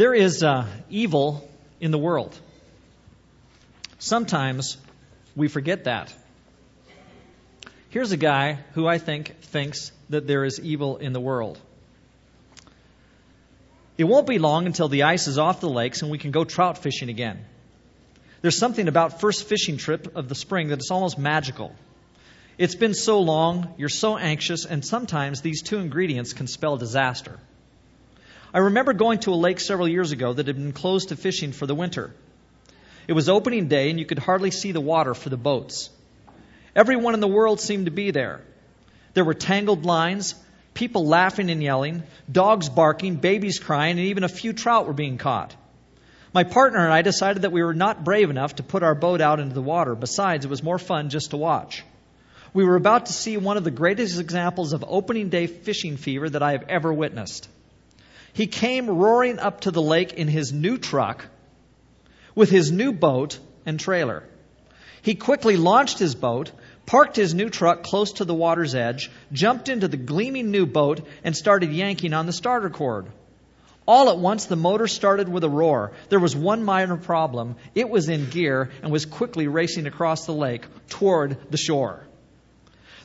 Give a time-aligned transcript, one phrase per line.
[0.00, 1.46] There is uh, evil
[1.78, 2.34] in the world.
[3.98, 4.78] Sometimes
[5.36, 6.10] we forget that.
[7.90, 11.58] Here's a guy who I think thinks that there is evil in the world.
[13.98, 16.44] It won't be long until the ice is off the lakes and we can go
[16.44, 17.44] trout fishing again.
[18.40, 21.74] There's something about first fishing trip of the spring that is almost magical.
[22.56, 27.38] It's been so long, you're so anxious, and sometimes these two ingredients can spell disaster.
[28.52, 31.52] I remember going to a lake several years ago that had been closed to fishing
[31.52, 32.12] for the winter.
[33.06, 35.90] It was opening day, and you could hardly see the water for the boats.
[36.74, 38.40] Everyone in the world seemed to be there.
[39.14, 40.34] There were tangled lines,
[40.74, 45.18] people laughing and yelling, dogs barking, babies crying, and even a few trout were being
[45.18, 45.54] caught.
[46.32, 49.20] My partner and I decided that we were not brave enough to put our boat
[49.20, 49.94] out into the water.
[49.94, 51.84] Besides, it was more fun just to watch.
[52.52, 56.30] We were about to see one of the greatest examples of opening day fishing fever
[56.30, 57.48] that I have ever witnessed.
[58.40, 61.26] He came roaring up to the lake in his new truck
[62.34, 64.22] with his new boat and trailer.
[65.02, 66.50] He quickly launched his boat,
[66.86, 71.06] parked his new truck close to the water's edge, jumped into the gleaming new boat,
[71.22, 73.08] and started yanking on the starter cord.
[73.86, 75.92] All at once, the motor started with a roar.
[76.08, 77.56] There was one minor problem.
[77.74, 82.06] It was in gear and was quickly racing across the lake toward the shore.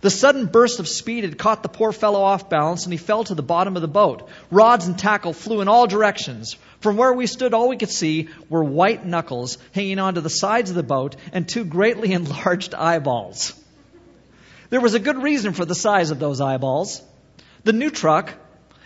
[0.06, 3.24] The sudden burst of speed had caught the poor fellow off balance, and he fell
[3.24, 4.30] to the bottom of the boat.
[4.52, 6.58] Rods and tackle flew in all directions.
[6.80, 10.70] From where we stood, all we could see were white knuckles hanging onto the sides
[10.70, 13.60] of the boat and two greatly enlarged eyeballs.
[14.70, 17.02] There was a good reason for the size of those eyeballs.
[17.64, 18.32] The new truck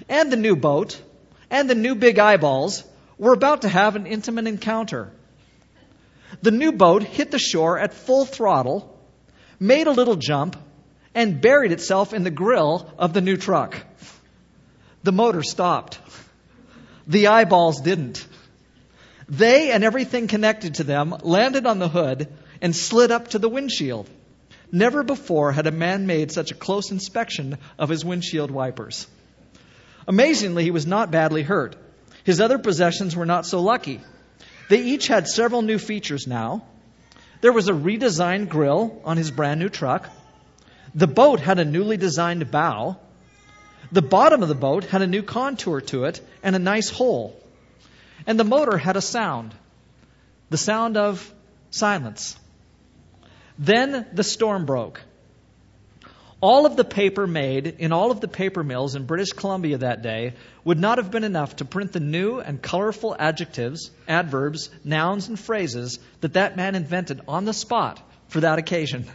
[0.07, 1.01] and the new boat
[1.49, 2.85] and the new big eyeballs
[3.17, 5.11] were about to have an intimate encounter.
[6.41, 8.97] The new boat hit the shore at full throttle,
[9.59, 10.55] made a little jump,
[11.13, 13.77] and buried itself in the grill of the new truck.
[15.03, 15.99] The motor stopped.
[17.07, 18.25] The eyeballs didn't.
[19.27, 22.27] They and everything connected to them landed on the hood
[22.61, 24.09] and slid up to the windshield.
[24.71, 29.07] Never before had a man made such a close inspection of his windshield wipers.
[30.07, 31.75] Amazingly, he was not badly hurt.
[32.23, 34.01] His other possessions were not so lucky.
[34.69, 36.63] They each had several new features now.
[37.41, 40.09] There was a redesigned grill on his brand new truck.
[40.95, 42.97] The boat had a newly designed bow.
[43.91, 47.39] The bottom of the boat had a new contour to it and a nice hole.
[48.27, 49.53] And the motor had a sound
[50.49, 51.31] the sound of
[51.69, 52.37] silence.
[53.57, 55.01] Then the storm broke.
[56.41, 60.01] All of the paper made in all of the paper mills in British Columbia that
[60.01, 60.33] day
[60.63, 65.37] would not have been enough to print the new and colorful adjectives, adverbs, nouns, and
[65.37, 69.05] phrases that that man invented on the spot for that occasion.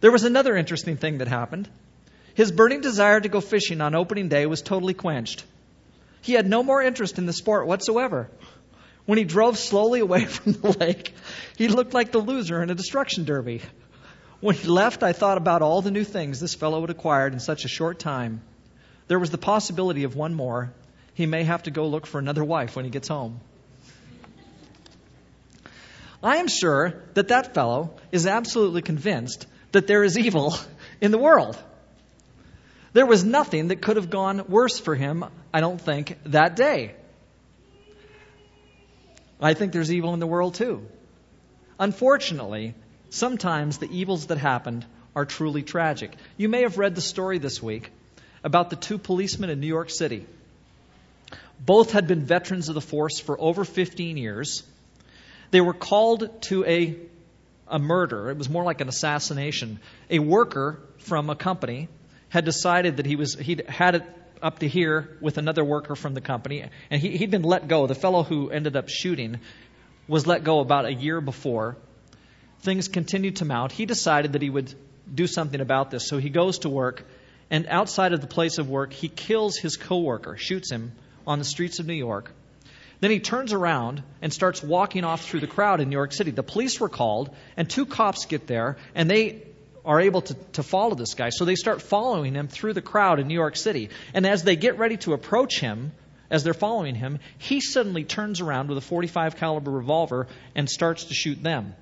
[0.00, 1.68] There was another interesting thing that happened.
[2.34, 5.44] His burning desire to go fishing on opening day was totally quenched.
[6.22, 8.30] He had no more interest in the sport whatsoever.
[9.04, 11.14] When he drove slowly away from the lake,
[11.56, 13.60] he looked like the loser in a destruction derby.
[14.40, 17.40] When he left, I thought about all the new things this fellow had acquired in
[17.40, 18.40] such a short time.
[19.06, 20.72] There was the possibility of one more.
[21.12, 23.40] He may have to go look for another wife when he gets home.
[26.22, 30.54] I am sure that that fellow is absolutely convinced that there is evil
[31.00, 31.56] in the world.
[32.92, 36.94] There was nothing that could have gone worse for him, I don't think, that day.
[39.40, 40.86] I think there's evil in the world too.
[41.78, 42.74] Unfortunately,
[43.08, 44.84] sometimes the evils that happened
[45.16, 46.14] are truly tragic.
[46.36, 47.90] You may have read the story this week
[48.44, 50.26] about the two policemen in New York City.
[51.58, 54.62] Both had been veterans of the force for over 15 years.
[55.50, 56.96] They were called to a
[57.70, 58.30] a murder.
[58.30, 59.80] It was more like an assassination.
[60.10, 61.88] A worker from a company
[62.28, 64.04] had decided that he was he'd had it
[64.42, 67.86] up to here with another worker from the company, and he, he'd been let go.
[67.86, 69.40] The fellow who ended up shooting
[70.08, 71.76] was let go about a year before.
[72.60, 73.72] Things continued to mount.
[73.72, 74.74] He decided that he would
[75.12, 77.04] do something about this, so he goes to work,
[77.50, 80.92] and outside of the place of work, he kills his coworker, shoots him
[81.26, 82.32] on the streets of New York.
[83.00, 86.30] Then he turns around and starts walking off through the crowd in New York City.
[86.30, 89.42] The police were called, and two cops get there, and they
[89.84, 91.30] are able to, to follow this guy.
[91.30, 93.88] So they start following him through the crowd in New York City.
[94.12, 95.92] And as they get ready to approach him,
[96.30, 101.04] as they're following him, he suddenly turns around with a 45 caliber revolver and starts
[101.04, 101.74] to shoot them.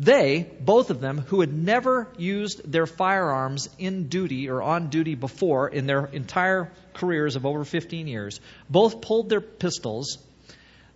[0.00, 5.14] They, both of them, who had never used their firearms in duty or on duty
[5.14, 10.16] before in their entire careers of over 15 years, both pulled their pistols.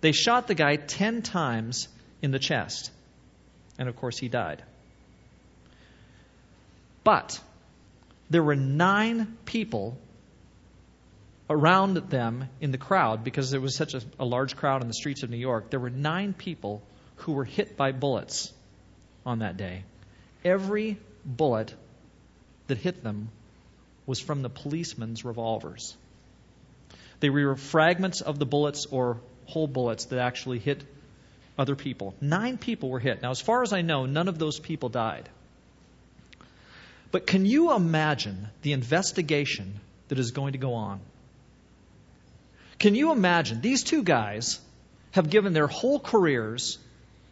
[0.00, 1.88] They shot the guy 10 times
[2.22, 2.90] in the chest.
[3.78, 4.62] And of course, he died.
[7.04, 7.38] But
[8.30, 9.98] there were nine people
[11.50, 14.94] around them in the crowd, because there was such a, a large crowd in the
[14.94, 16.80] streets of New York, there were nine people
[17.16, 18.50] who were hit by bullets
[19.24, 19.84] on that day.
[20.44, 21.74] Every bullet
[22.66, 23.28] that hit them
[24.06, 25.96] was from the policemen's revolvers.
[27.20, 30.82] They were fragments of the bullets or whole bullets that actually hit
[31.58, 32.14] other people.
[32.20, 33.22] Nine people were hit.
[33.22, 35.28] Now, as far as I know, none of those people died.
[37.10, 41.00] But can you imagine the investigation that is going to go on?
[42.78, 43.60] Can you imagine?
[43.60, 44.60] These two guys
[45.12, 46.78] have given their whole careers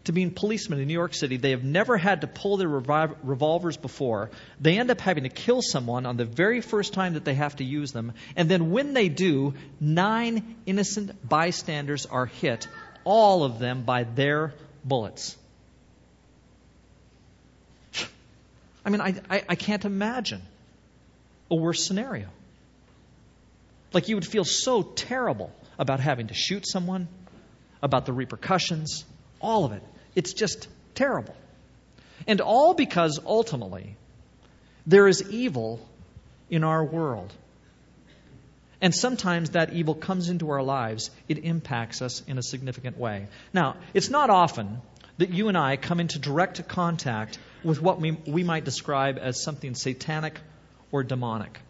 [0.04, 1.36] to being policemen in New York City.
[1.36, 4.30] They have never had to pull their revolvers before.
[4.60, 7.56] They end up having to kill someone on the very first time that they have
[7.56, 8.12] to use them.
[8.34, 12.66] And then when they do, nine innocent bystanders are hit,
[13.04, 14.54] all of them by their
[14.84, 15.36] bullets.
[18.84, 20.42] I mean, I, I, I can't imagine
[21.50, 22.26] a worse scenario.
[23.92, 27.06] Like you would feel so terrible about having to shoot someone,
[27.82, 29.04] about the repercussions,
[29.40, 29.82] all of it.
[30.14, 31.34] It's just terrible.
[32.26, 33.96] And all because ultimately
[34.86, 35.80] there is evil
[36.50, 37.32] in our world.
[38.80, 43.28] And sometimes that evil comes into our lives, it impacts us in a significant way.
[43.52, 44.82] Now, it's not often
[45.18, 49.40] that you and I come into direct contact with what we, we might describe as
[49.40, 50.40] something satanic
[50.90, 51.60] or demonic.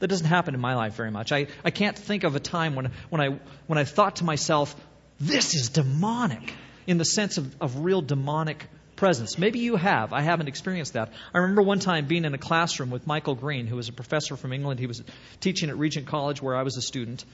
[0.00, 1.30] That doesn't happen in my life very much.
[1.30, 4.74] I, I can't think of a time when, when, I, when I thought to myself,
[5.20, 6.52] this is demonic
[6.88, 9.38] in the sense of, of real demonic presence.
[9.38, 10.14] Maybe you have.
[10.14, 11.12] I haven't experienced that.
[11.34, 14.36] I remember one time being in a classroom with Michael Green, who was a professor
[14.36, 14.80] from England.
[14.80, 15.02] He was
[15.38, 17.26] teaching at Regent College where I was a student.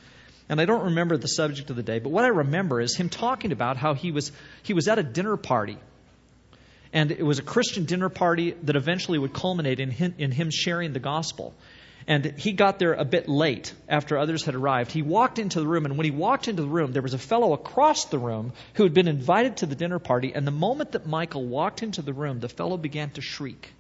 [0.48, 3.08] And I don't remember the subject of the day, but what I remember is him
[3.08, 4.32] talking about how he was
[4.64, 5.78] he was at a dinner party.
[6.92, 10.50] And it was a Christian dinner party that eventually would culminate in him, in him
[10.50, 11.54] sharing the gospel.
[12.06, 14.92] And he got there a bit late after others had arrived.
[14.92, 17.18] He walked into the room, and when he walked into the room, there was a
[17.18, 20.32] fellow across the room who had been invited to the dinner party.
[20.34, 23.72] And the moment that Michael walked into the room, the fellow began to shriek.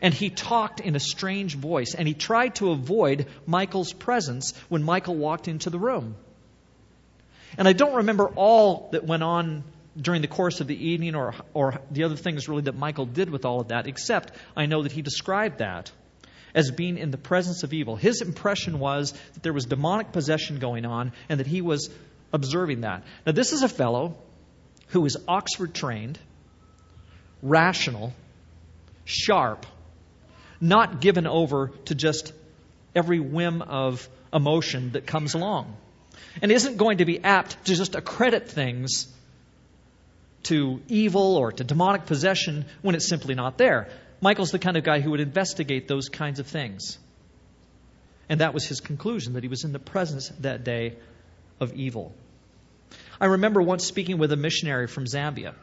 [0.00, 4.84] And he talked in a strange voice, and he tried to avoid Michael's presence when
[4.84, 6.14] Michael walked into the room.
[7.58, 9.64] And I don't remember all that went on
[10.00, 13.30] during the course of the evening or, or the other things really that Michael did
[13.30, 15.90] with all of that, except I know that he described that
[16.54, 17.96] as being in the presence of evil.
[17.96, 21.90] His impression was that there was demonic possession going on and that he was
[22.32, 23.04] observing that.
[23.26, 24.16] Now, this is a fellow
[24.88, 26.18] who is Oxford trained,
[27.42, 28.14] rational,
[29.04, 29.66] sharp,
[30.60, 32.32] not given over to just
[32.94, 35.76] every whim of emotion that comes along,
[36.40, 39.12] and isn't going to be apt to just accredit things
[40.46, 43.88] to evil or to demonic possession when it's simply not there.
[44.20, 46.98] Michael's the kind of guy who would investigate those kinds of things.
[48.28, 50.96] And that was his conclusion that he was in the presence that day
[51.60, 52.14] of evil.
[53.20, 55.54] I remember once speaking with a missionary from Zambia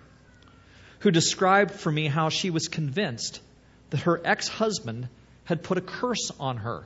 [1.00, 3.42] who described for me how she was convinced
[3.90, 5.10] that her ex husband
[5.44, 6.86] had put a curse on her.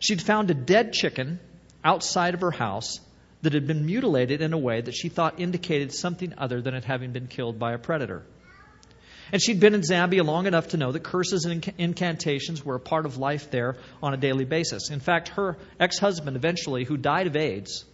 [0.00, 1.38] She'd found a dead chicken
[1.84, 3.00] outside of her house
[3.42, 6.84] that had been mutilated in a way that she thought indicated something other than it
[6.84, 8.22] having been killed by a predator.
[9.32, 12.80] And she'd been in Zambia long enough to know that curses and incantations were a
[12.80, 14.90] part of life there on a daily basis.
[14.90, 17.84] In fact, her ex husband, eventually, who died of AIDS,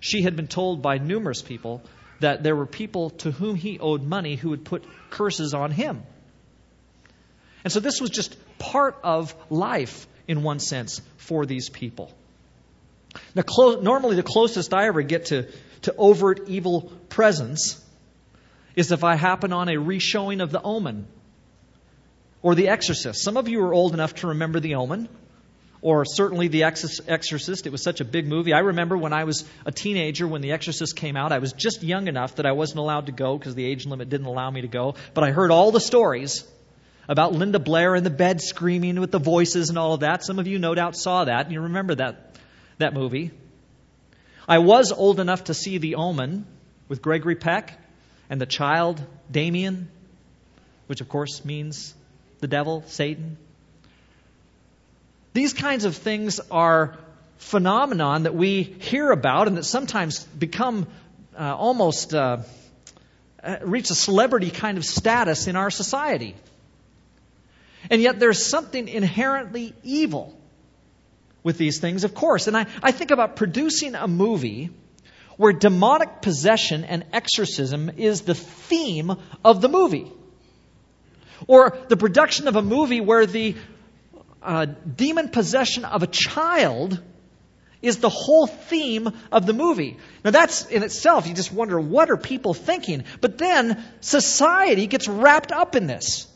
[0.00, 1.82] she had been told by numerous people
[2.20, 6.02] that there were people to whom he owed money who would put curses on him.
[7.62, 12.12] And so this was just part of life, in one sense, for these people.
[13.38, 15.46] Now, clo- normally, the closest I ever get to,
[15.82, 17.80] to overt evil presence
[18.74, 21.06] is if I happen on a reshowing of The Omen
[22.42, 23.22] or The Exorcist.
[23.22, 25.08] Some of you are old enough to remember The Omen,
[25.82, 27.64] or certainly The Exorcist.
[27.64, 28.52] It was such a big movie.
[28.52, 31.84] I remember when I was a teenager when The Exorcist came out, I was just
[31.84, 34.62] young enough that I wasn't allowed to go because the age limit didn't allow me
[34.62, 36.44] to go, but I heard all the stories
[37.08, 40.24] about Linda Blair in the bed screaming with the voices and all of that.
[40.24, 41.44] Some of you no doubt saw that.
[41.46, 42.24] And you remember that
[42.78, 43.30] that movie.
[44.48, 46.46] I was old enough to see The Omen
[46.88, 47.78] with Gregory Peck
[48.30, 49.88] and the child Damien,
[50.86, 51.94] which of course means
[52.40, 53.36] the devil, Satan.
[55.34, 56.96] These kinds of things are
[57.36, 60.86] phenomenon that we hear about and that sometimes become
[61.38, 62.38] uh, almost uh,
[63.42, 66.34] uh reach a celebrity kind of status in our society.
[67.90, 70.37] And yet there's something inherently evil
[71.48, 72.46] with these things, of course.
[72.46, 74.68] And I, I think about producing a movie
[75.38, 80.12] where demonic possession and exorcism is the theme of the movie.
[81.46, 83.56] Or the production of a movie where the
[84.42, 84.66] uh,
[85.04, 87.00] demon possession of a child
[87.80, 89.96] is the whole theme of the movie.
[90.24, 93.04] Now that's in itself, you just wonder, what are people thinking?
[93.22, 96.26] But then society gets wrapped up in this.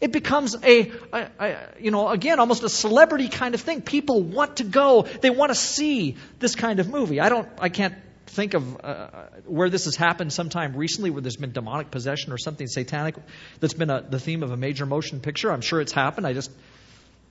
[0.00, 3.82] It becomes a, a, a, you know, again, almost a celebrity kind of thing.
[3.82, 5.02] People want to go.
[5.02, 7.20] They want to see this kind of movie.
[7.20, 7.94] I don't, I can't
[8.26, 9.08] think of uh,
[9.44, 13.16] where this has happened sometime recently where there's been demonic possession or something satanic
[13.58, 15.52] that's been a, the theme of a major motion picture.
[15.52, 16.26] I'm sure it's happened.
[16.26, 16.50] I just,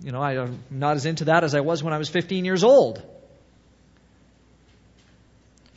[0.01, 2.63] you know, I'm not as into that as I was when I was 15 years
[2.63, 3.01] old.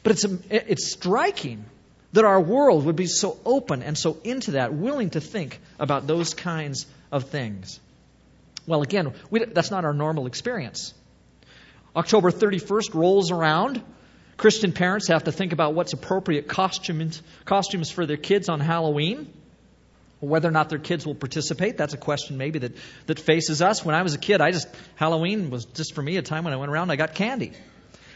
[0.03, 1.65] But it's, it's striking
[2.13, 6.07] that our world would be so open and so into that, willing to think about
[6.07, 7.81] those kinds of things.
[8.67, 10.95] Well, again, we, that's not our normal experience.
[11.97, 13.83] October 31st rolls around.
[14.37, 19.33] Christian parents have to think about what's appropriate costumes, costumes for their kids on Halloween.
[20.21, 22.73] Whether or not their kids will participate, that's a question maybe that,
[23.07, 23.85] that faces us.
[23.85, 26.53] When I was a kid, I just, Halloween was just for me a time when
[26.53, 27.53] I went around and I got candy.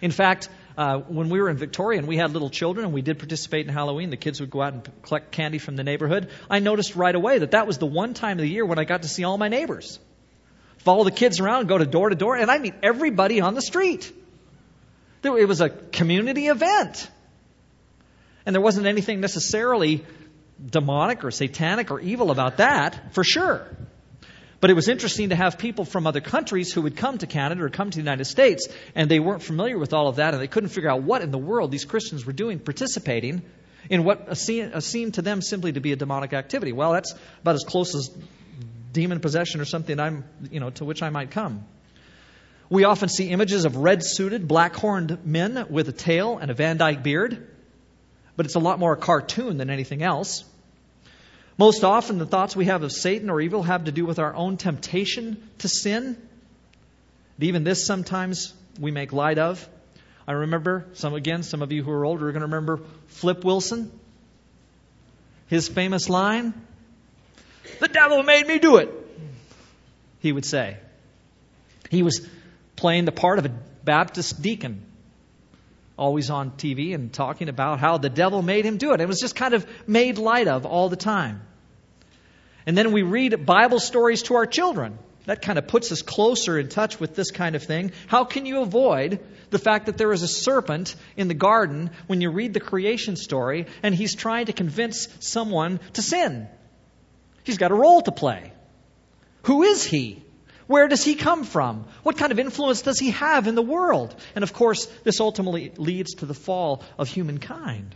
[0.00, 3.02] In fact, uh, when we were in Victoria and we had little children and we
[3.02, 6.28] did participate in Halloween, the kids would go out and collect candy from the neighborhood.
[6.50, 8.84] I noticed right away that that was the one time of the year when I
[8.84, 9.98] got to see all my neighbors.
[10.78, 13.62] Follow the kids around, go to door to door, and I meet everybody on the
[13.62, 14.12] street.
[15.22, 17.10] It was a community event.
[18.44, 20.04] And there wasn't anything necessarily
[20.64, 23.66] demonic or satanic or evil about that, for sure.
[24.60, 27.62] But it was interesting to have people from other countries who would come to Canada
[27.62, 30.42] or come to the United States, and they weren't familiar with all of that, and
[30.42, 33.42] they couldn't figure out what in the world these Christians were doing, participating
[33.90, 36.72] in what seemed to them simply to be a demonic activity.
[36.72, 38.10] Well, that's about as close as
[38.92, 41.66] demon possession or something I'm, you know, to which I might come.
[42.70, 46.54] We often see images of red suited, black horned men with a tail and a
[46.54, 47.46] Van Dyke beard,
[48.36, 50.44] but it's a lot more a cartoon than anything else.
[51.58, 54.34] Most often, the thoughts we have of Satan or evil have to do with our
[54.34, 56.16] own temptation to sin.
[57.38, 59.66] Even this sometimes we make light of.
[60.28, 63.44] I remember, some again, some of you who are older are going to remember Flip
[63.44, 63.90] Wilson.
[65.48, 66.52] His famous line,
[67.78, 68.90] The devil made me do it,
[70.20, 70.76] he would say.
[71.90, 72.26] He was
[72.74, 73.50] playing the part of a
[73.84, 74.84] Baptist deacon,
[75.96, 79.00] always on TV and talking about how the devil made him do it.
[79.00, 81.42] It was just kind of made light of all the time.
[82.66, 84.98] And then we read Bible stories to our children.
[85.24, 87.92] That kind of puts us closer in touch with this kind of thing.
[88.06, 92.20] How can you avoid the fact that there is a serpent in the garden when
[92.20, 96.48] you read the creation story and he's trying to convince someone to sin?
[97.42, 98.52] He's got a role to play.
[99.44, 100.22] Who is he?
[100.66, 101.84] Where does he come from?
[102.02, 104.14] What kind of influence does he have in the world?
[104.34, 107.94] And of course, this ultimately leads to the fall of humankind.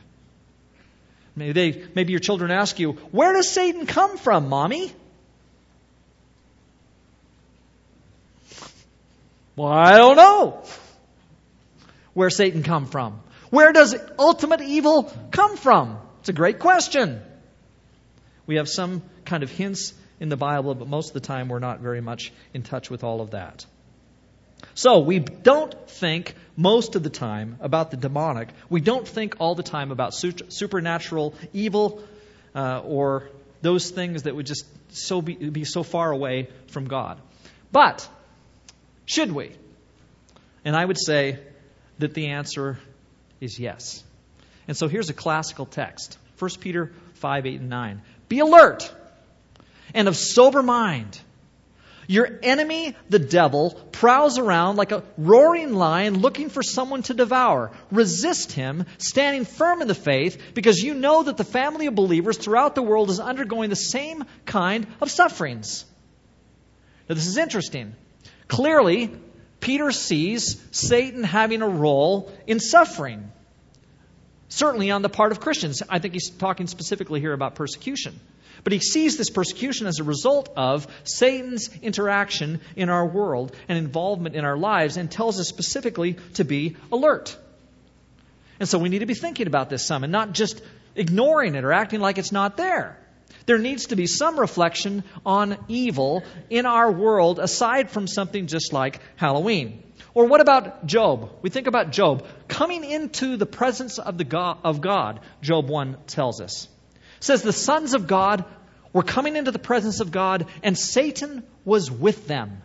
[1.35, 4.93] Maybe, they, maybe your children ask you, Where does Satan come from, mommy?
[9.57, 10.63] Well, I don't know
[12.15, 13.21] where Satan come from.
[13.51, 15.99] Where does ultimate evil come from?
[16.21, 17.21] It's a great question.
[18.47, 21.59] We have some kind of hints in the Bible, but most of the time we're
[21.59, 23.65] not very much in touch with all of that.
[24.75, 28.51] So we don't think most of the time about the demonic.
[28.69, 32.03] We don't think all the time about supernatural evil
[32.55, 33.31] uh, or
[33.63, 37.19] those things that would just so be, be so far away from God.
[37.73, 38.07] But
[39.07, 39.53] should we?
[40.65, 41.39] And I would say
[41.99, 42.79] that the answer
[43.41, 44.05] is yes.
[44.69, 48.03] And so here's a classical text 1 Peter 5, 8, and 9.
[48.29, 48.93] Be alert
[49.95, 51.21] and of sober mind.
[52.11, 57.71] Your enemy, the devil, prowls around like a roaring lion looking for someone to devour.
[57.93, 62.37] Resist him, standing firm in the faith, because you know that the family of believers
[62.37, 65.85] throughout the world is undergoing the same kind of sufferings.
[67.09, 67.95] Now, this is interesting.
[68.49, 69.13] Clearly,
[69.61, 73.31] Peter sees Satan having a role in suffering.
[74.51, 75.83] Certainly on the part of Christians.
[75.89, 78.19] I think he's talking specifically here about persecution.
[78.65, 83.79] But he sees this persecution as a result of Satan's interaction in our world and
[83.79, 87.37] involvement in our lives and tells us specifically to be alert.
[88.59, 90.61] And so we need to be thinking about this some and not just
[90.95, 92.99] ignoring it or acting like it's not there.
[93.47, 98.73] There needs to be some reflection on evil in our world aside from something just
[98.73, 99.83] like Halloween.
[100.13, 101.31] Or what about Job?
[101.43, 105.21] We think about Job coming into the presence of the God, of God.
[105.41, 106.69] Job 1 tells us
[107.21, 108.45] says the sons of God
[108.93, 112.63] were coming into the presence of God, and Satan was with them.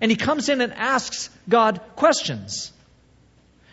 [0.00, 2.72] And he comes in and asks God questions.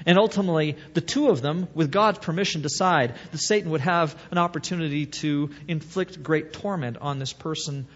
[0.06, 4.38] And ultimately, the two of them, with God's permission, decide that Satan would have an
[4.38, 7.88] opportunity to inflict great torment on this person,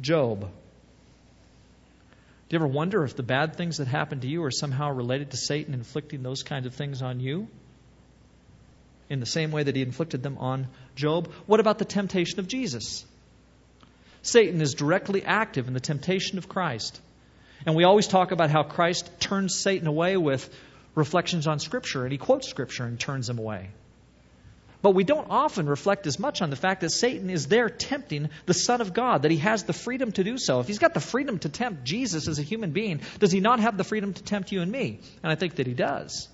[0.00, 0.48] Job.
[2.48, 5.32] Do you ever wonder if the bad things that happen to you are somehow related
[5.32, 7.48] to Satan inflicting those kinds of things on you?
[9.10, 11.28] In the same way that he inflicted them on Job?
[11.46, 13.04] What about the temptation of Jesus?
[14.22, 17.00] Satan is directly active in the temptation of Christ.
[17.64, 20.48] And we always talk about how Christ turns Satan away with
[20.94, 23.70] reflections on Scripture, and he quotes Scripture and turns him away.
[24.86, 28.28] But we don't often reflect as much on the fact that Satan is there tempting
[28.44, 30.60] the Son of God, that he has the freedom to do so.
[30.60, 33.58] If he's got the freedom to tempt Jesus as a human being, does he not
[33.58, 35.00] have the freedom to tempt you and me?
[35.24, 36.28] And I think that he does.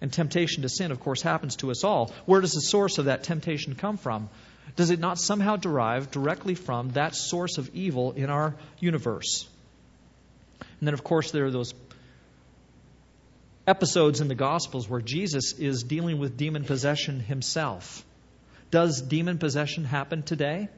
[0.00, 2.12] And temptation to sin, of course, happens to us all.
[2.24, 4.28] Where does the source of that temptation come from?
[4.76, 9.48] Does it not somehow derive directly from that source of evil in our universe?
[10.60, 11.74] And then, of course, there are those
[13.70, 18.04] episodes in the Gospels where Jesus is dealing with demon possession himself.
[18.72, 20.68] Does demon possession happen today?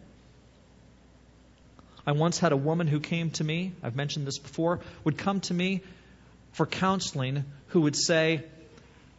[2.06, 5.40] I once had a woman who came to me, I've mentioned this before, would come
[5.40, 5.80] to me
[6.52, 8.44] for counseling who would say,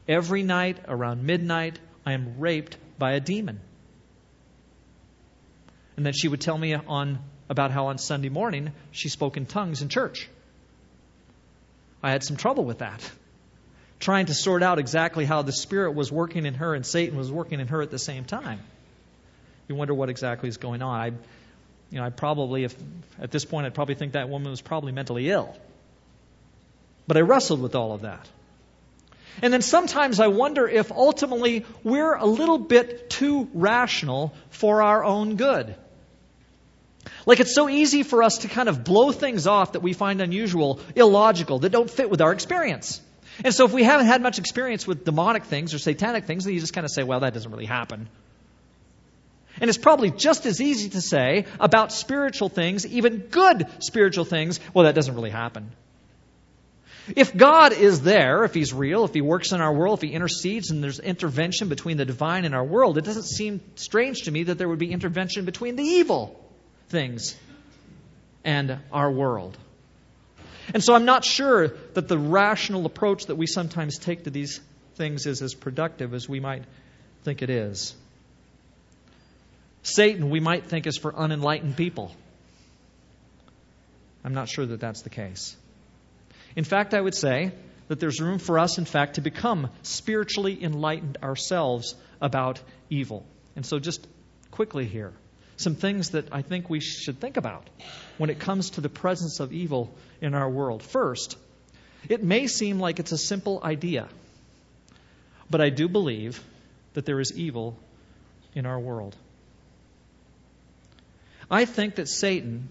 [0.08, 3.60] Every night around midnight, I am raped by a demon.
[5.98, 7.18] And then she would tell me on
[7.50, 10.30] about how on Sunday morning she spoke in tongues in church.
[12.04, 13.02] I had some trouble with that
[14.04, 17.32] trying to sort out exactly how the Spirit was working in her and Satan was
[17.32, 18.60] working in her at the same time.
[19.68, 21.00] You wonder what exactly is going on.
[21.00, 22.76] I, you know, I probably, if
[23.18, 25.56] at this point, I'd probably think that woman was probably mentally ill.
[27.08, 28.28] But I wrestled with all of that.
[29.42, 35.04] And then sometimes I wonder if ultimately we're a little bit too rational for our
[35.04, 35.76] own good.
[37.26, 40.22] Like it's so easy for us to kind of blow things off that we find
[40.22, 43.02] unusual, illogical, that don't fit with our experience.
[43.44, 46.54] And so if we haven't had much experience with demonic things or satanic things, then
[46.54, 48.10] you just kind of say, well, that doesn't really happen.
[49.60, 54.60] And it's probably just as easy to say about spiritual things, even good spiritual things,
[54.74, 55.72] well, that doesn't really happen.
[57.16, 60.16] If God is there, if He's real, if He works in our world, if He
[60.16, 64.32] intercedes and there's intervention between the divine and our world, it doesn't seem strange to
[64.32, 66.40] me that there would be intervention between the evil
[66.90, 67.36] things
[68.44, 69.58] and our world.
[70.74, 74.62] And so I'm not sure that the rational approach that we sometimes take to these
[74.96, 76.64] things is as productive as we might
[77.24, 77.96] think it is.
[79.82, 82.16] Satan, we might think, is for unenlightened people.
[84.24, 85.56] I'm not sure that that's the case.
[86.56, 87.52] In fact, I would say
[87.90, 93.26] that there's room for us, in fact, to become spiritually enlightened ourselves about evil.
[93.56, 94.08] And so, just
[94.52, 95.12] quickly here,
[95.58, 97.70] some things that I think we should think about
[98.18, 100.84] when it comes to the presence of evil in our world.
[100.84, 101.38] First,
[102.10, 104.08] it may seem like it's a simple idea,
[105.50, 106.42] but I do believe
[106.94, 107.78] that there is evil
[108.56, 109.16] in our world.
[111.50, 112.70] I think that Satan,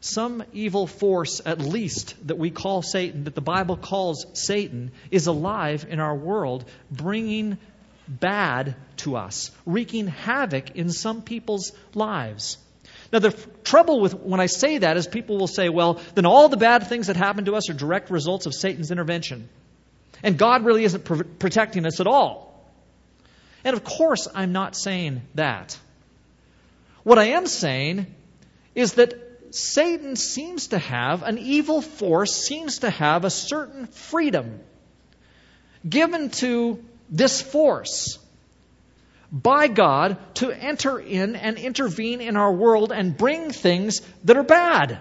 [0.00, 5.26] some evil force at least that we call Satan, that the Bible calls Satan, is
[5.26, 7.58] alive in our world, bringing
[8.08, 12.58] bad to us, wreaking havoc in some people's lives.
[13.12, 13.30] Now, the
[13.64, 16.88] trouble with when I say that is people will say, well, then all the bad
[16.88, 19.48] things that happen to us are direct results of Satan's intervention.
[20.22, 22.46] And God really isn't pr- protecting us at all.
[23.64, 25.78] And of course, I'm not saying that.
[27.02, 28.06] What I am saying
[28.74, 29.14] is that
[29.54, 34.60] Satan seems to have, an evil force seems to have a certain freedom
[35.88, 38.18] given to this force
[39.32, 44.44] by God to enter in and intervene in our world and bring things that are
[44.44, 45.00] bad.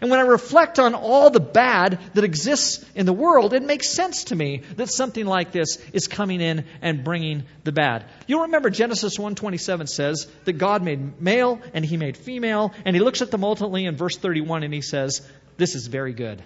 [0.00, 3.90] And when I reflect on all the bad that exists in the world, it makes
[3.90, 8.04] sense to me that something like this is coming in and bringing the bad.
[8.26, 13.00] You'll remember Genesis 1:27 says that God made male and he made female, and he
[13.00, 16.42] looks at them ultimately in verse 31 and he says, "This is very good."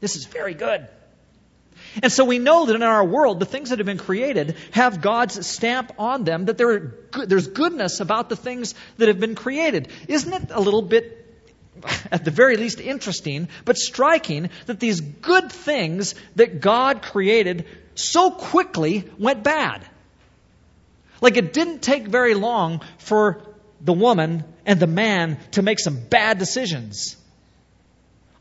[0.00, 0.88] This is very good.
[2.00, 5.00] And so we know that in our world, the things that have been created have
[5.00, 6.94] God's stamp on them, that there
[7.26, 9.88] there's goodness about the things that have been created.
[10.08, 11.18] Isn't it a little bit,
[12.10, 18.30] at the very least, interesting, but striking that these good things that God created so
[18.30, 19.86] quickly went bad?
[21.20, 23.42] Like it didn't take very long for
[23.80, 27.16] the woman and the man to make some bad decisions.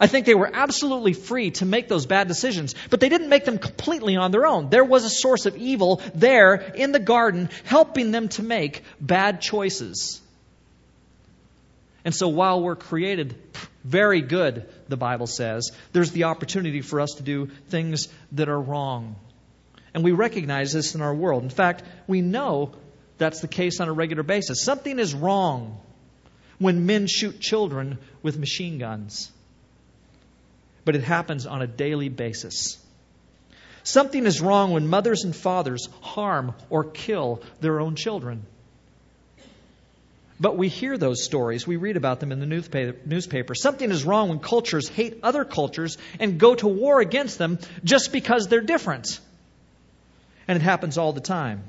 [0.02, 3.46] I think they were absolutely free to make those bad decisions, but they didn't make
[3.46, 4.72] them completely on their own.
[4.72, 9.42] There was a source of evil there in the garden helping them to make bad
[9.42, 10.20] choices.
[12.04, 13.36] And so while we're created
[13.84, 18.60] very good, the Bible says, there's the opportunity for us to do things that are
[18.60, 19.18] wrong.
[19.94, 21.44] And we recognize this in our world.
[21.44, 22.74] In fact, we know
[23.20, 24.64] that's the case on a regular basis.
[24.64, 25.80] Something is wrong
[26.58, 29.32] when men shoot children with machine guns.
[30.84, 32.78] But it happens on a daily basis.
[33.84, 38.46] Something is wrong when mothers and fathers harm or kill their own children.
[40.40, 41.68] But we hear those stories.
[41.68, 42.48] We read about them in the
[43.06, 43.54] newspaper.
[43.54, 48.12] Something is wrong when cultures hate other cultures and go to war against them just
[48.12, 49.20] because they're different.
[50.48, 51.64] And it happens all the time.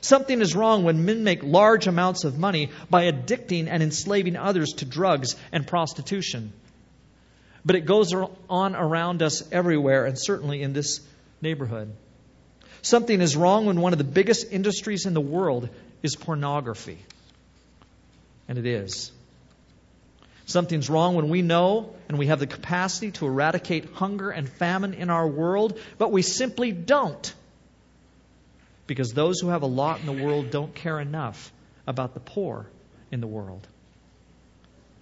[0.00, 4.72] Something is wrong when men make large amounts of money by addicting and enslaving others
[4.74, 6.52] to drugs and prostitution.
[7.66, 8.14] But it goes
[8.48, 11.00] on around us everywhere, and certainly in this
[11.42, 11.92] neighborhood.
[12.80, 15.68] Something is wrong when one of the biggest industries in the world
[16.02, 16.98] is pornography
[18.48, 19.10] and it is.
[20.46, 24.94] Something's wrong when we know and we have the capacity to eradicate hunger and famine
[24.94, 27.34] in our world, but we simply don't.
[28.86, 31.52] Because those who have a lot in the world don't care enough
[31.88, 32.66] about the poor
[33.10, 33.66] in the world.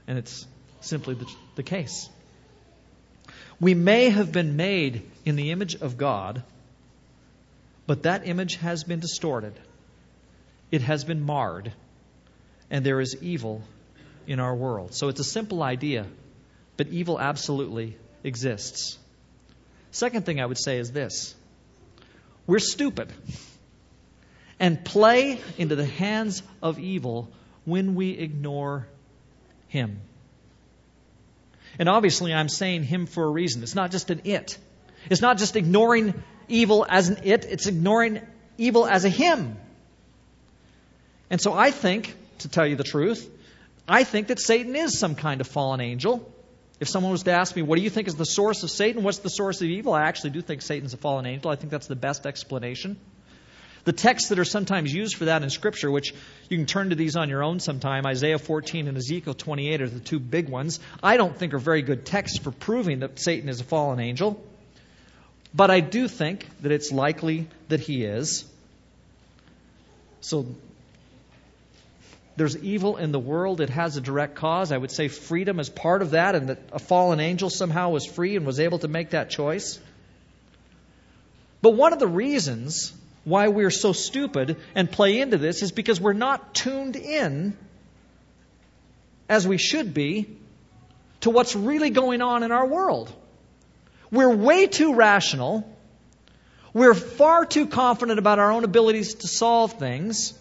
[0.06, 0.46] And it's
[0.80, 2.08] simply the, the case.
[3.64, 6.42] We may have been made in the image of God,
[7.86, 9.58] but that image has been distorted,
[10.70, 11.72] it has been marred
[12.68, 13.62] and there is evil
[14.26, 14.92] in our world.
[14.92, 16.04] So it's a simple idea,
[16.76, 18.98] but evil absolutely exists.
[19.92, 21.34] Second thing I would say is this
[22.46, 23.10] we're stupid
[24.60, 27.30] and play into the hands of evil
[27.64, 28.86] when we ignore
[29.68, 30.02] Him.
[31.78, 33.62] And obviously, I'm saying Him for a reason.
[33.62, 34.58] It's not just an it,
[35.10, 38.20] it's not just ignoring evil as an it, it's ignoring
[38.58, 39.56] evil as a Him.
[41.30, 43.30] And so I think to tell you the truth.
[43.88, 46.30] I think that Satan is some kind of fallen angel.
[46.80, 49.02] If someone was to ask me, what do you think is the source of Satan?
[49.02, 49.92] What's the source of evil?
[49.92, 51.50] I actually do think Satan's a fallen angel.
[51.50, 52.96] I think that's the best explanation.
[53.84, 56.14] The texts that are sometimes used for that in Scripture, which
[56.48, 59.88] you can turn to these on your own sometime, Isaiah 14 and Ezekiel 28 are
[59.88, 63.48] the two big ones, I don't think are very good texts for proving that Satan
[63.48, 64.42] is a fallen angel.
[65.54, 68.44] But I do think that it's likely that he is.
[70.20, 70.46] So
[72.36, 73.60] there's evil in the world.
[73.60, 74.72] It has a direct cause.
[74.72, 78.04] I would say freedom is part of that, and that a fallen angel somehow was
[78.04, 79.78] free and was able to make that choice.
[81.62, 82.92] But one of the reasons
[83.24, 87.56] why we're so stupid and play into this is because we're not tuned in
[89.28, 90.36] as we should be
[91.22, 93.12] to what's really going on in our world.
[94.10, 95.68] We're way too rational.
[96.74, 100.38] We're far too confident about our own abilities to solve things.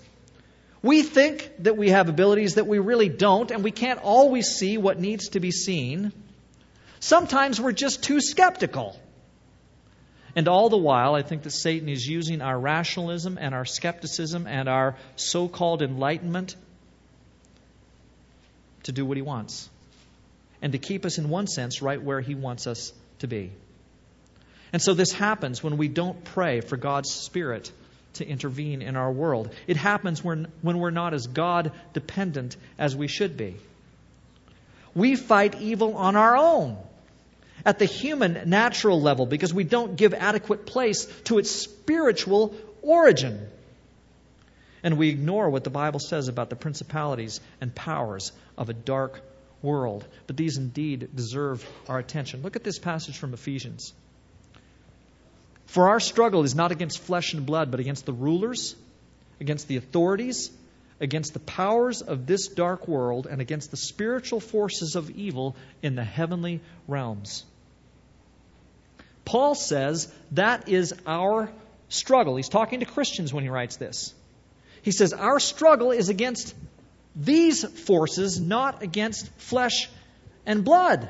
[0.82, 4.78] We think that we have abilities that we really don't, and we can't always see
[4.78, 6.12] what needs to be seen.
[7.00, 9.00] Sometimes we're just too skeptical.
[10.36, 14.48] And all the while, I think that Satan is using our rationalism and our skepticism
[14.48, 16.56] and our so called enlightenment
[18.84, 19.70] to do what he wants.
[20.62, 23.52] And to keep us, in one sense, right where he wants us to be.
[24.72, 27.72] And so this happens when we don't pray for God's Spirit
[28.14, 29.54] to intervene in our world.
[29.68, 33.56] It happens when, when we're not as God dependent as we should be.
[34.96, 36.78] We fight evil on our own
[37.66, 43.48] at the human natural level because we don't give adequate place to its spiritual origin.
[44.84, 49.22] And we ignore what the Bible says about the principalities and powers of a dark
[49.62, 50.06] world.
[50.28, 52.42] But these indeed deserve our attention.
[52.42, 53.94] Look at this passage from Ephesians.
[55.68, 58.76] For our struggle is not against flesh and blood, but against the rulers,
[59.40, 60.52] against the authorities,
[61.00, 65.96] against the powers of this dark world, and against the spiritual forces of evil in
[65.96, 67.46] the heavenly realms.
[69.26, 71.50] Paul says that is our
[71.90, 72.36] struggle.
[72.36, 74.14] He's talking to Christians when he writes this.
[74.82, 76.54] He says, Our struggle is against
[77.16, 79.90] these forces, not against flesh
[80.46, 81.10] and blood.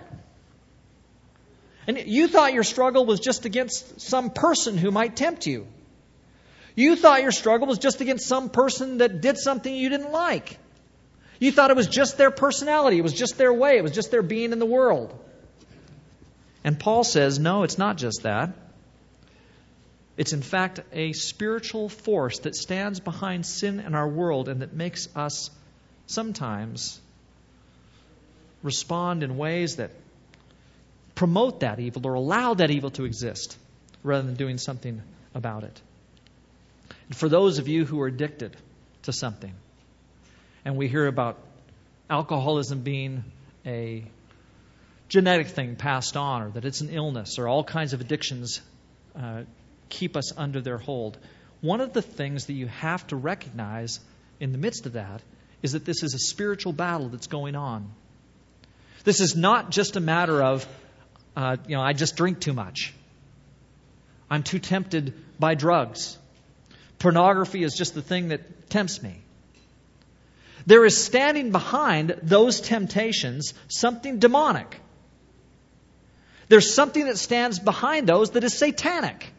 [1.88, 5.68] And you thought your struggle was just against some person who might tempt you.
[6.76, 10.58] You thought your struggle was just against some person that did something you didn't like.
[11.40, 14.12] You thought it was just their personality, it was just their way, it was just
[14.12, 15.14] their being in the world.
[16.64, 18.52] And Paul says, no, it's not just that.
[20.16, 24.74] It's in fact a spiritual force that stands behind sin in our world and that
[24.74, 25.50] makes us
[26.06, 27.02] sometimes
[28.62, 29.92] respond in ways that
[31.16, 33.58] promote that evil or allow that evil to exist
[34.04, 35.02] rather than doing something
[35.34, 35.82] about it.
[37.08, 38.56] And for those of you who are addicted
[39.04, 39.54] to something,
[40.64, 41.38] and we hear about
[42.10, 43.24] alcoholism being
[43.66, 44.06] a
[45.14, 48.62] genetic thing passed on, or that it's an illness, or all kinds of addictions
[49.16, 49.44] uh,
[49.88, 51.20] keep us under their hold.
[51.62, 54.00] One of the things that you have to recognize
[54.40, 55.22] in the midst of that
[55.62, 57.92] is that this is a spiritual battle that's going on.
[59.04, 60.68] This is not just a matter of,
[61.38, 62.92] uh, you know, I just drink too much.
[64.32, 66.18] I'm too tempted by drugs.
[66.98, 69.22] Pornography is just the thing that tempts me.
[70.66, 74.80] There is standing behind those temptations something demonic.
[76.54, 79.34] There's something that stands behind those that is satanic.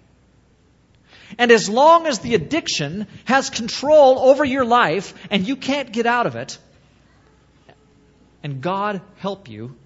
[1.39, 6.07] And as long as the addiction has control over your life and you can't get
[6.07, 6.59] out of it,
[8.43, 9.77] and God help you,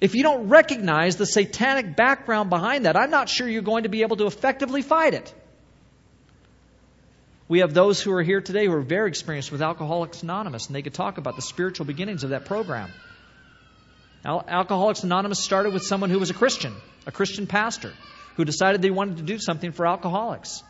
[0.00, 3.88] if you don't recognize the satanic background behind that, I'm not sure you're going to
[3.88, 5.34] be able to effectively fight it.
[7.48, 10.76] We have those who are here today who are very experienced with Alcoholics Anonymous, and
[10.76, 12.92] they could talk about the spiritual beginnings of that program.
[14.24, 16.74] Al- Alcoholics Anonymous started with someone who was a Christian,
[17.06, 17.92] a Christian pastor,
[18.36, 20.62] who decided they wanted to do something for alcoholics.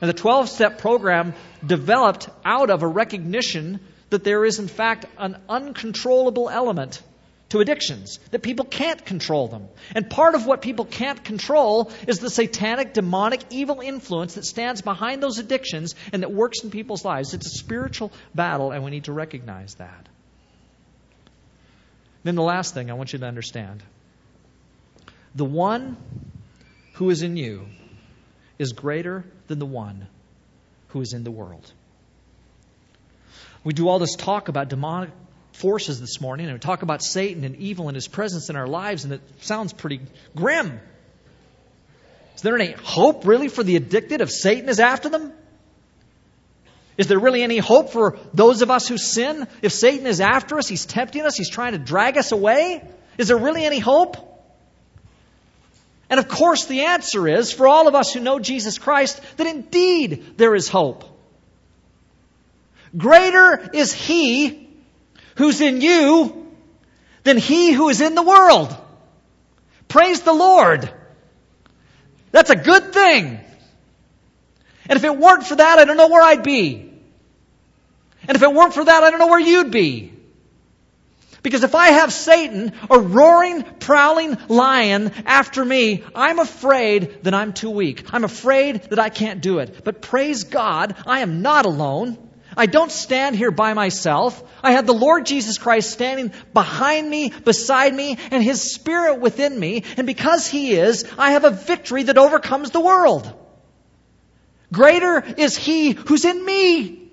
[0.00, 5.06] And the 12 step program developed out of a recognition that there is, in fact,
[5.18, 7.02] an uncontrollable element
[7.48, 9.68] to addictions, that people can't control them.
[9.94, 14.82] And part of what people can't control is the satanic, demonic, evil influence that stands
[14.82, 17.34] behind those addictions and that works in people's lives.
[17.34, 20.08] It's a spiritual battle, and we need to recognize that.
[22.26, 23.84] Then the last thing I want you to understand
[25.36, 25.96] the one
[26.94, 27.66] who is in you
[28.58, 30.08] is greater than the one
[30.88, 31.72] who is in the world.
[33.62, 35.10] We do all this talk about demonic
[35.52, 38.66] forces this morning, and we talk about Satan and evil and his presence in our
[38.66, 40.00] lives, and it sounds pretty
[40.34, 40.80] grim.
[42.34, 45.32] Is there any hope really for the addicted if Satan is after them?
[46.96, 49.46] Is there really any hope for those of us who sin?
[49.60, 52.82] If Satan is after us, he's tempting us, he's trying to drag us away?
[53.18, 54.16] Is there really any hope?
[56.08, 59.46] And of course, the answer is for all of us who know Jesus Christ that
[59.46, 61.04] indeed there is hope.
[62.96, 64.68] Greater is He
[65.36, 66.46] who's in you
[67.24, 68.74] than He who is in the world.
[69.88, 70.90] Praise the Lord.
[72.30, 73.40] That's a good thing.
[74.88, 76.85] And if it weren't for that, I don't know where I'd be.
[78.28, 80.12] And if it weren't for that, I don't know where you'd be.
[81.46, 87.52] Because if I have Satan, a roaring, prowling lion after me, I'm afraid that I'm
[87.52, 88.12] too weak.
[88.12, 89.84] I'm afraid that I can't do it.
[89.84, 92.18] But praise God, I am not alone.
[92.56, 94.42] I don't stand here by myself.
[94.60, 99.56] I have the Lord Jesus Christ standing behind me, beside me, and His Spirit within
[99.56, 99.84] me.
[99.96, 103.32] And because He is, I have a victory that overcomes the world.
[104.72, 107.05] Greater is He who's in me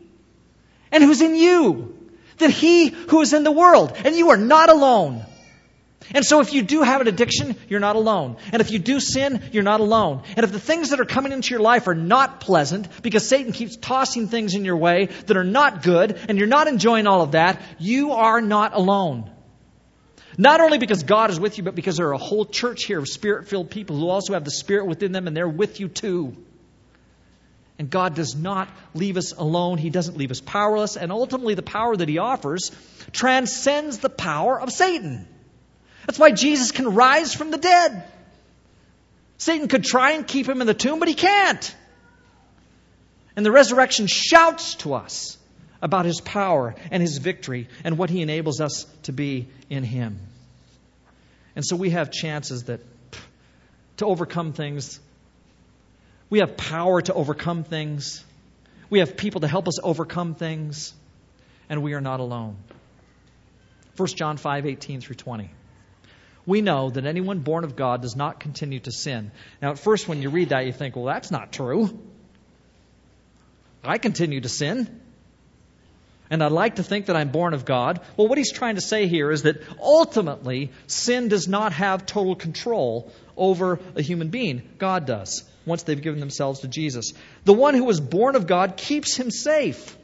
[0.94, 1.98] and who's in you
[2.38, 3.92] than He who is in the world.
[4.06, 5.26] And you are not alone.
[6.14, 8.38] And so if you do have an addiction, you're not alone.
[8.52, 10.24] And if you do sin, you're not alone.
[10.36, 13.52] And if the things that are coming into your life are not pleasant, because Satan
[13.52, 17.22] keeps tossing things in your way that are not good, and you're not enjoying all
[17.22, 19.32] of that, you are not alone.
[20.38, 23.00] Not only because God is with you, but because there are a whole church here
[23.00, 25.88] of spirit filled people who also have the Spirit within them, and they're with you
[25.88, 26.36] too.
[27.80, 29.78] And God does not leave us alone.
[29.78, 30.96] He doesn't leave us powerless.
[30.96, 32.72] And ultimately, the power that He offers
[33.12, 35.28] transcends the power of Satan.
[36.06, 38.04] That's why Jesus can rise from the dead.
[39.38, 41.76] Satan could try and keep him in the tomb, but he can't.
[43.36, 45.38] And the resurrection shouts to us
[45.82, 50.20] about his power and his victory and what he enables us to be in him.
[51.56, 52.82] And so we have chances that
[53.98, 55.00] to overcome things.
[56.34, 58.26] We have power to overcome things.
[58.90, 60.92] We have people to help us overcome things.
[61.70, 62.56] And we are not alone.
[63.98, 65.52] 1 John 5 18 through 20
[66.48, 69.32] we know that anyone born of God does not continue to sin.
[69.62, 72.00] Now, at first, when you read that, you think, well, that's not true.
[73.84, 75.02] I continue to sin.
[76.32, 78.02] And I'd like to think that I'm born of God.
[78.18, 82.36] Well, what he's trying to say here is that ultimately, sin does not have total
[82.36, 84.62] control over a human being.
[84.78, 87.14] God does, once they've given themselves to Jesus.
[87.46, 89.98] The one who was born of God keeps him safe.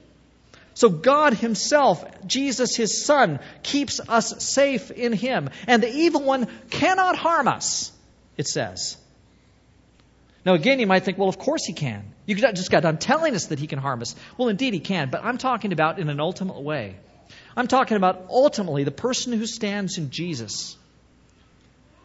[0.80, 5.50] So God Himself, Jesus His Son, keeps us safe in Him.
[5.68, 7.92] And the evil one cannot harm us,
[8.38, 8.96] it says.
[10.46, 12.14] Now, again, you might think, well, of course he can.
[12.26, 14.16] You just got done telling us that he can harm us.
[14.38, 16.96] Well, indeed he can, but I'm talking about in an ultimate way.
[17.58, 20.78] I'm talking about ultimately the person who stands in Jesus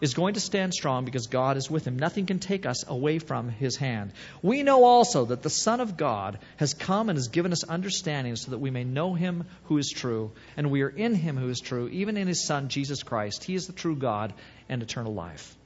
[0.05, 1.99] is going to stand strong because God is with him.
[1.99, 4.13] Nothing can take us away from his hand.
[4.43, 8.37] We know also that the Son of God has come and has given us understanding
[8.37, 11.49] so that we may know him who is true, and we are in him who
[11.49, 13.45] is true, even in his Son, Jesus Christ.
[13.45, 14.35] He is the true God
[14.69, 15.57] and eternal life.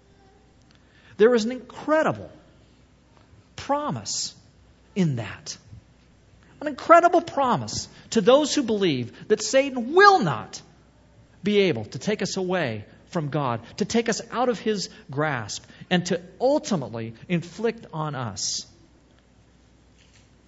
[1.17, 2.31] There is an incredible
[3.57, 4.37] promise
[4.95, 5.59] in that.
[6.61, 10.63] An incredible promise to those who believe that Satan will not
[11.43, 15.65] be able to take us away from God, to take us out of his grasp,
[15.91, 18.67] and to ultimately inflict on us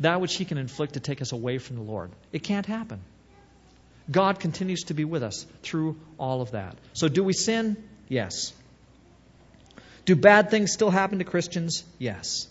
[0.01, 2.11] that which he can inflict to take us away from the Lord.
[2.33, 3.01] It can't happen.
[4.11, 6.77] God continues to be with us through all of that.
[6.95, 7.77] So, do we sin?
[8.09, 8.53] Yes.
[10.05, 11.85] Do bad things still happen to Christians?
[11.99, 12.49] Yes.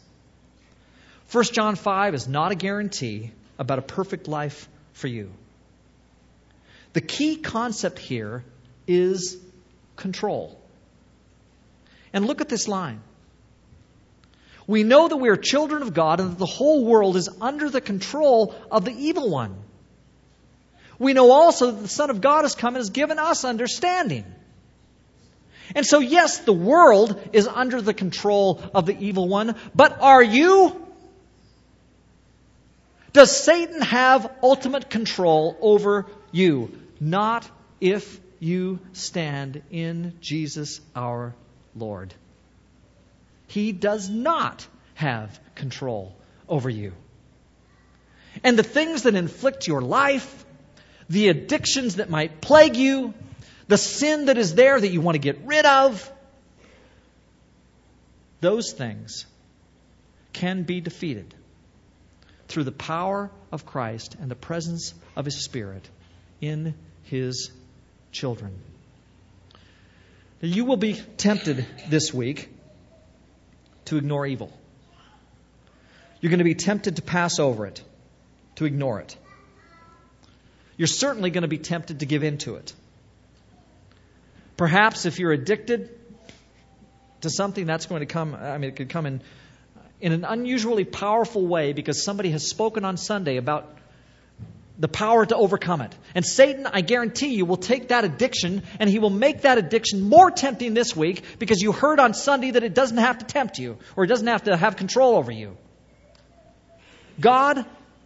[1.31, 5.31] 1 John 5 is not a guarantee about a perfect life for you.
[6.93, 8.43] The key concept here
[8.87, 9.37] is
[9.99, 10.59] control.
[12.11, 13.01] And look at this line.
[14.65, 17.69] We know that we are children of God and that the whole world is under
[17.69, 19.55] the control of the evil one.
[20.99, 24.25] We know also that the Son of God has come and has given us understanding.
[25.75, 30.23] And so, yes, the world is under the control of the evil one, but are
[30.23, 30.87] you?
[33.13, 36.71] Does Satan have ultimate control over you?
[36.99, 41.35] Not if you stand in Jesus our
[41.75, 42.13] Lord.
[43.47, 46.15] He does not have control
[46.47, 46.93] over you.
[48.43, 50.45] And the things that inflict your life,
[51.09, 53.13] the addictions that might plague you,
[53.67, 56.11] the sin that is there that you want to get rid of,
[58.41, 59.25] those things
[60.31, 61.33] can be defeated
[62.47, 65.87] through the power of Christ and the presence of His Spirit
[66.39, 66.73] in
[67.03, 67.51] His
[68.11, 68.59] children.
[70.41, 72.49] You will be tempted this week
[73.85, 74.53] to ignore evil.
[76.21, 77.83] You're going to be tempted to pass over it,
[78.55, 79.17] to ignore it.
[80.77, 82.73] You're certainly going to be tempted to give in to it.
[84.55, 85.89] Perhaps if you're addicted
[87.21, 89.21] to something, that's going to come, I mean, it could come in,
[89.99, 93.78] in an unusually powerful way because somebody has spoken on Sunday about
[94.79, 95.93] the power to overcome it.
[96.15, 100.01] And Satan, I guarantee you, will take that addiction and he will make that addiction
[100.01, 103.59] more tempting this week because you heard on Sunday that it doesn't have to tempt
[103.59, 105.57] you or it doesn't have to have control over you.
[107.19, 107.65] God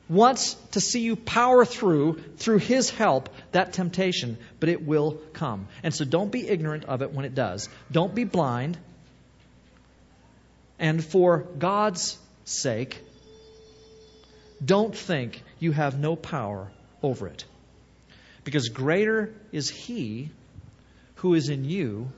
[0.09, 5.67] wants to see you power through, through his help, that temptation, but it will come.
[5.83, 7.69] And so don't be ignorant of it when it does.
[7.91, 8.77] Don't be blind.
[10.79, 12.99] And for God's sake,
[14.63, 17.45] don't think you have no power over it.
[18.43, 20.29] Because greater is He
[21.15, 22.11] who is in you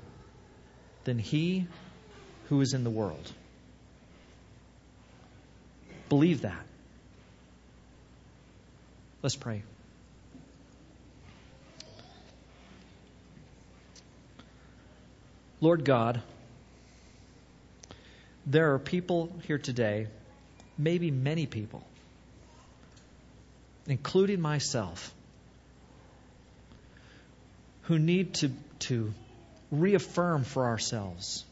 [1.03, 1.67] than He
[2.49, 3.31] who is in the world.
[6.09, 6.65] Believe that.
[9.21, 9.63] Let's pray.
[15.61, 16.21] Lord God,
[18.45, 20.07] there are people here today,
[20.77, 21.83] maybe many people,
[23.87, 25.13] including myself,
[27.83, 29.13] who need to, to
[29.71, 31.45] reaffirm for ourselves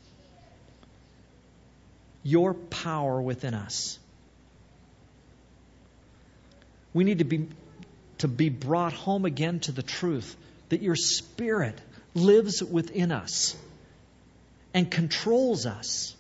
[2.24, 4.00] your power within us.
[6.94, 7.50] We need to be,
[8.20, 10.36] to be brought home again to the truth
[10.70, 11.78] that your Spirit
[12.16, 13.56] lives within us
[14.74, 16.16] and controls us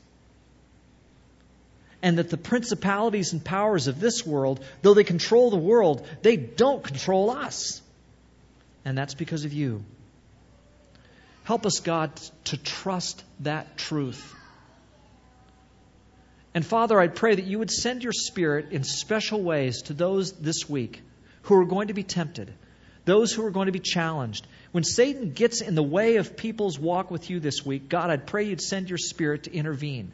[2.03, 6.35] and that the principalities and powers of this world, though they control the world, they
[6.35, 7.81] don't control us.
[8.83, 9.85] And that's because of you.
[11.45, 12.11] Help us, God,
[12.45, 14.35] to trust that truth.
[16.53, 20.33] And Father, I pray that you would send your Spirit in special ways to those
[20.33, 21.01] this week
[21.43, 22.53] who are going to be tempted,
[23.05, 24.45] those who are going to be challenged.
[24.73, 28.27] When Satan gets in the way of people's walk with you this week, God, I'd
[28.27, 30.11] pray you'd send your Spirit to intervene.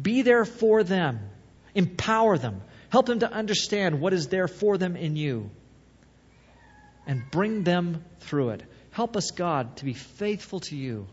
[0.00, 1.20] Be there for them.
[1.74, 2.62] Empower them.
[2.90, 5.50] Help them to understand what is there for them in you.
[7.06, 8.62] And bring them through it.
[8.90, 11.06] Help us, God, to be faithful to you,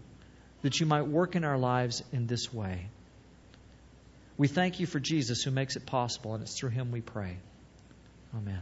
[0.61, 2.87] that you might work in our lives in this way.
[4.37, 7.37] We thank you for Jesus who makes it possible, and it's through him we pray.
[8.35, 8.61] Amen.